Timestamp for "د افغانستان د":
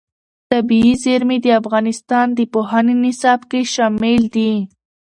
1.41-2.39